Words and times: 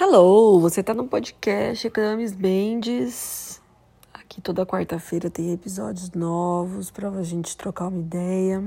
Hello, 0.00 0.60
você 0.60 0.80
tá 0.80 0.94
no 0.94 1.08
podcast 1.08 1.90
Camis 1.90 2.32
Mendes. 2.32 3.60
Aqui 4.14 4.40
toda 4.40 4.64
quarta-feira 4.64 5.28
tem 5.28 5.52
episódios 5.52 6.12
novos 6.12 6.88
pra 6.88 7.10
gente 7.24 7.56
trocar 7.56 7.88
uma 7.88 7.98
ideia. 7.98 8.62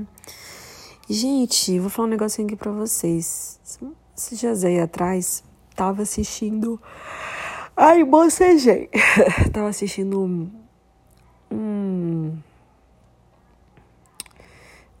Gente, 1.08 1.78
vou 1.78 1.88
falar 1.88 2.08
um 2.08 2.10
negocinho 2.10 2.46
aqui 2.46 2.54
pra 2.54 2.70
vocês. 2.70 3.58
Esses 4.14 4.38
dias 4.38 4.62
aí 4.62 4.78
atrás, 4.78 5.42
tava 5.74 6.02
assistindo. 6.02 6.78
Ai, 7.74 8.04
bocejei. 8.04 8.90
tava 9.54 9.68
assistindo 9.70 10.20
um. 10.20 10.50
Um, 11.50 12.42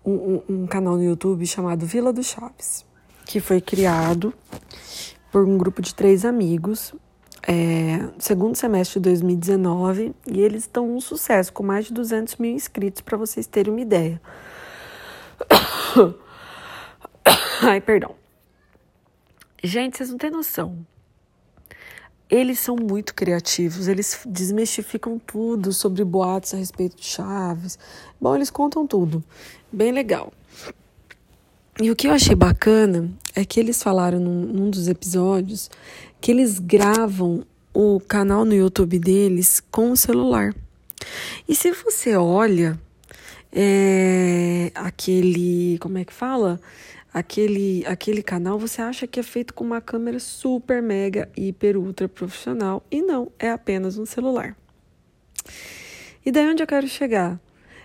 um, 0.02 0.42
um 0.48 0.66
canal 0.66 0.94
no 0.94 1.04
YouTube 1.04 1.44
chamado 1.44 1.84
Vila 1.84 2.10
do 2.10 2.22
Chaves, 2.22 2.86
que 3.26 3.38
foi 3.38 3.60
criado 3.60 4.32
por 5.32 5.44
um 5.46 5.56
grupo 5.56 5.80
de 5.80 5.94
três 5.94 6.26
amigos, 6.26 6.94
é, 7.48 8.06
segundo 8.18 8.54
semestre 8.54 9.00
de 9.00 9.04
2019, 9.08 10.14
e 10.30 10.40
eles 10.40 10.64
estão 10.64 10.94
um 10.94 11.00
sucesso, 11.00 11.50
com 11.52 11.62
mais 11.62 11.86
de 11.86 11.94
200 11.94 12.36
mil 12.36 12.52
inscritos, 12.52 13.00
para 13.00 13.16
vocês 13.16 13.46
terem 13.46 13.72
uma 13.72 13.80
ideia. 13.80 14.20
Ai, 17.62 17.80
perdão. 17.80 18.14
Gente, 19.64 19.96
vocês 19.96 20.10
não 20.10 20.18
têm 20.18 20.30
noção. 20.30 20.76
Eles 22.28 22.58
são 22.58 22.76
muito 22.76 23.14
criativos, 23.14 23.88
eles 23.88 24.20
desmistificam 24.26 25.18
tudo 25.18 25.72
sobre 25.72 26.04
boatos 26.04 26.52
a 26.54 26.56
respeito 26.58 26.96
de 26.96 27.04
Chaves. 27.04 27.78
Bom, 28.20 28.34
eles 28.34 28.50
contam 28.50 28.86
tudo. 28.86 29.24
Bem 29.72 29.92
legal. 29.92 30.32
E 31.80 31.90
o 31.90 31.96
que 31.96 32.06
eu 32.06 32.12
achei 32.12 32.34
bacana 32.34 33.10
é 33.34 33.46
que 33.46 33.58
eles 33.58 33.82
falaram 33.82 34.20
num, 34.20 34.42
num 34.42 34.70
dos 34.70 34.88
episódios 34.88 35.70
que 36.20 36.30
eles 36.30 36.58
gravam 36.58 37.46
o 37.72 37.98
canal 37.98 38.44
no 38.44 38.54
YouTube 38.54 38.98
deles 38.98 39.62
com 39.70 39.90
o 39.90 39.96
celular. 39.96 40.54
E 41.48 41.54
se 41.54 41.72
você 41.72 42.14
olha 42.14 42.78
é, 43.50 44.70
aquele, 44.74 45.78
como 45.78 45.96
é 45.96 46.04
que 46.04 46.12
fala? 46.12 46.60
Aquele, 47.12 47.84
aquele 47.86 48.22
canal, 48.22 48.58
você 48.58 48.82
acha 48.82 49.06
que 49.06 49.18
é 49.18 49.22
feito 49.22 49.54
com 49.54 49.64
uma 49.64 49.80
câmera 49.80 50.18
super, 50.18 50.82
mega, 50.82 51.30
hiper, 51.34 51.78
ultra 51.78 52.06
profissional. 52.06 52.84
E 52.90 53.00
não, 53.00 53.32
é 53.38 53.50
apenas 53.50 53.96
um 53.96 54.04
celular. 54.04 54.54
E 56.24 56.30
daí 56.30 56.46
onde 56.50 56.62
eu 56.62 56.66
quero 56.66 56.86
chegar? 56.86 57.40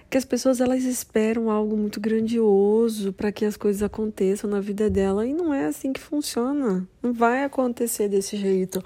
Que 0.10 0.18
as 0.18 0.24
pessoas 0.24 0.62
elas 0.62 0.84
esperam 0.84 1.50
algo 1.50 1.76
muito 1.76 2.00
grandioso 2.00 3.12
para 3.12 3.32
que 3.32 3.44
as 3.44 3.58
coisas 3.58 3.84
aconteçam 3.84 4.50
na 4.50 4.62
vida 4.62 4.90
dela 4.90 5.26
e 5.26 5.34
não 5.34 5.54
é 5.54 5.66
assim 5.66 5.92
que 5.92 6.00
funciona. 6.00 6.88
Não 7.04 7.14
vai 7.14 7.44
acontecer 7.44 8.08
desse 8.08 8.38
jeito. 8.38 8.82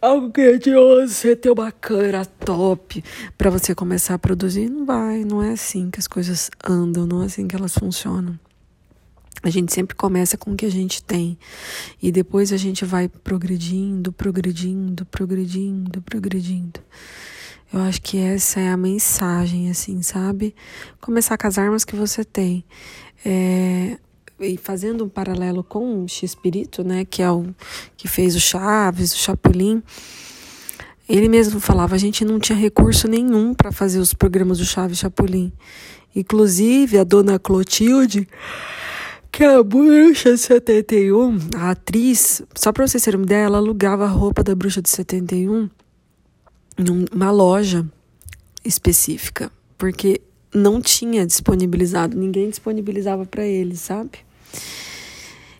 Algo 0.00 0.30
grandioso, 0.30 1.12
você 1.12 1.36
ter 1.36 1.50
uma 1.50 1.70
câmera 1.70 2.24
top 2.24 3.04
para 3.36 3.50
você 3.50 3.74
começar 3.74 4.14
a 4.14 4.18
produzir, 4.18 4.70
não 4.70 4.86
vai, 4.86 5.24
não 5.24 5.42
é 5.42 5.52
assim 5.52 5.90
que 5.90 5.98
as 5.98 6.06
coisas 6.06 6.50
andam, 6.66 7.06
não 7.06 7.22
é 7.22 7.26
assim 7.26 7.46
que 7.46 7.54
elas 7.54 7.74
funcionam. 7.74 8.38
A 9.42 9.50
gente 9.50 9.72
sempre 9.72 9.94
começa 9.94 10.38
com 10.38 10.52
o 10.52 10.56
que 10.56 10.66
a 10.66 10.70
gente 10.70 11.02
tem 11.02 11.38
e 12.02 12.10
depois 12.10 12.52
a 12.52 12.56
gente 12.56 12.84
vai 12.84 13.08
progredindo, 13.08 14.10
progredindo, 14.10 15.04
progredindo, 15.04 16.02
progredindo. 16.02 16.80
Eu 17.76 17.82
acho 17.82 18.00
que 18.00 18.16
essa 18.16 18.58
é 18.58 18.70
a 18.70 18.76
mensagem, 18.76 19.70
assim, 19.70 20.00
sabe? 20.00 20.54
Começar 20.98 21.36
com 21.36 21.46
as 21.46 21.58
armas 21.58 21.84
que 21.84 21.94
você 21.94 22.24
tem. 22.24 22.64
É, 23.22 23.98
e 24.40 24.56
fazendo 24.56 25.04
um 25.04 25.10
paralelo 25.10 25.62
com 25.62 26.02
o 26.02 26.08
X-Espírito, 26.08 26.82
né? 26.82 27.04
Que 27.04 27.22
é 27.22 27.30
o 27.30 27.54
que 27.94 28.08
fez 28.08 28.34
o 28.34 28.40
Chaves, 28.40 29.12
o 29.12 29.18
Chapolin. 29.18 29.82
Ele 31.06 31.28
mesmo 31.28 31.60
falava, 31.60 31.94
a 31.94 31.98
gente 31.98 32.24
não 32.24 32.40
tinha 32.40 32.56
recurso 32.56 33.08
nenhum 33.08 33.52
para 33.52 33.70
fazer 33.70 33.98
os 33.98 34.14
programas 34.14 34.56
do 34.56 34.64
Chaves 34.64 34.96
Chapolin. 34.96 35.52
Inclusive, 36.14 36.98
a 36.98 37.04
dona 37.04 37.38
Clotilde, 37.38 38.26
que 39.30 39.44
é 39.44 39.54
a 39.54 39.62
bruxa 39.62 40.32
de 40.32 40.38
71, 40.38 41.36
a 41.54 41.72
atriz, 41.72 42.40
só 42.54 42.72
para 42.72 42.88
vocês 42.88 43.04
terem 43.04 43.20
uma 43.20 43.26
ideia, 43.26 43.44
ela 43.44 43.58
alugava 43.58 44.06
a 44.06 44.08
roupa 44.08 44.42
da 44.42 44.54
bruxa 44.54 44.80
de 44.80 44.88
71 44.88 45.68
numa 46.76 47.30
loja 47.30 47.86
específica, 48.64 49.50
porque 49.78 50.20
não 50.54 50.80
tinha 50.80 51.26
disponibilizado, 51.26 52.16
ninguém 52.16 52.48
disponibilizava 52.50 53.24
para 53.24 53.44
eles, 53.44 53.80
sabe? 53.80 54.18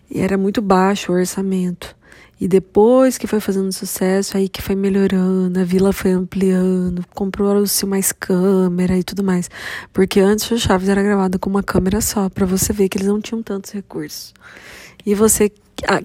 E 0.09 0.19
era 0.19 0.37
muito 0.37 0.61
baixo 0.61 1.11
o 1.11 1.15
orçamento. 1.15 1.95
E 2.39 2.47
depois 2.47 3.17
que 3.17 3.25
foi 3.25 3.39
fazendo 3.39 3.71
sucesso, 3.71 4.37
aí 4.37 4.47
que 4.47 4.61
foi 4.61 4.75
melhorando, 4.75 5.59
a 5.59 5.63
vila 5.63 5.91
foi 5.91 6.11
ampliando, 6.11 7.03
comprou-se 7.15 7.83
mais 7.85 8.11
câmera 8.11 8.95
e 8.95 9.03
tudo 9.03 9.23
mais. 9.23 9.49
Porque 9.91 10.19
antes 10.19 10.49
o 10.51 10.57
Chaves 10.57 10.87
era 10.87 11.01
gravado 11.01 11.39
com 11.39 11.49
uma 11.49 11.63
câmera 11.63 11.99
só, 11.99 12.29
para 12.29 12.45
você 12.45 12.71
ver 12.71 12.89
que 12.89 12.97
eles 12.97 13.07
não 13.07 13.19
tinham 13.19 13.41
tantos 13.41 13.71
recursos. 13.71 14.35
E 15.03 15.15
você 15.15 15.51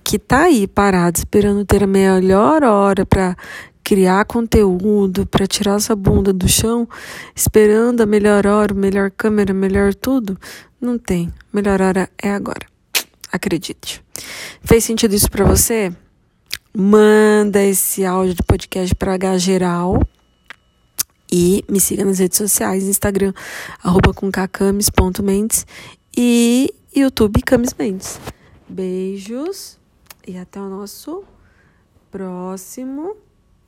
que 0.02 0.18
tá 0.18 0.44
aí 0.44 0.66
parado 0.66 1.18
esperando 1.18 1.64
ter 1.64 1.82
a 1.84 1.86
melhor 1.86 2.62
hora 2.62 3.04
para 3.04 3.36
criar 3.84 4.24
conteúdo, 4.24 5.26
para 5.26 5.46
tirar 5.46 5.76
essa 5.76 5.94
bunda 5.94 6.32
do 6.32 6.48
chão, 6.48 6.88
esperando 7.34 8.00
a 8.00 8.06
melhor 8.06 8.46
hora, 8.46 8.74
melhor 8.74 9.10
câmera, 9.10 9.52
melhor 9.52 9.94
tudo, 9.94 10.38
não 10.80 10.98
tem. 10.98 11.32
Melhor 11.52 11.80
hora 11.80 12.08
é 12.20 12.30
agora. 12.30 12.66
Acredite. 13.30 14.02
Fez 14.62 14.84
sentido 14.84 15.14
isso 15.14 15.30
para 15.30 15.44
você? 15.44 15.92
Manda 16.74 17.62
esse 17.62 18.04
áudio 18.04 18.34
de 18.34 18.42
podcast 18.42 18.94
para 18.94 19.14
H 19.14 19.38
geral. 19.38 20.00
E 21.30 21.64
me 21.68 21.80
siga 21.80 22.04
nas 22.04 22.18
redes 22.18 22.36
sociais, 22.36 22.84
Instagram, 22.84 23.32
arroba 23.82 24.12
com 24.12 24.30
cacamis.mendes 24.30 25.66
e 26.14 26.74
YouTube 26.94 27.40
Camis 27.40 27.74
Mendes. 27.78 28.20
Beijos 28.68 29.78
e 30.26 30.36
até 30.36 30.60
o 30.60 30.68
nosso 30.68 31.24
próximo 32.10 33.16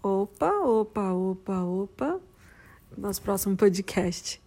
Opa, 0.05 0.51
opa, 0.61 1.15
opa, 1.15 1.63
opa. 1.65 2.21
Nosso 2.95 3.23
próximo 3.23 3.57
podcast. 3.57 4.44